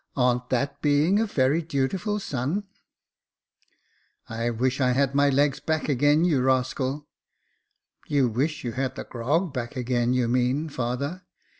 [0.17, 2.63] Arn't that being a very dutiful son?"
[4.27, 7.05] I wish I had my legs back again, you rascal!"
[8.07, 11.21] You wish you had the grog back again, you mean, father.